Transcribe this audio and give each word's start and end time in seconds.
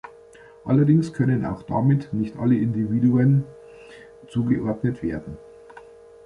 Allerdings 0.65 1.13
können 1.13 1.45
auch 1.45 1.61
damit 1.61 2.11
nicht 2.11 2.35
alle 2.37 2.55
Individuen 2.55 3.43
zugeordnet 4.27 5.03
werden. 5.03 5.37